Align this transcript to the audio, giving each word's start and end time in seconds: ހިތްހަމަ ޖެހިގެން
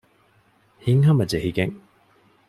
ހިތްހަމަ 0.83 1.23
ޖެހިގެން 1.31 1.75